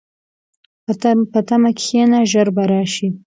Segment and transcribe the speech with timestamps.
[1.31, 3.07] په تمه کښېنه، ژر به راشي.